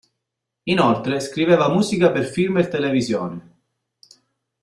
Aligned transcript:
Inoltre 0.63 1.19
scriveva 1.19 1.69
musica 1.71 2.09
per 2.09 2.25
film 2.25 2.57
e 2.57 2.67
televisione. 2.67 3.51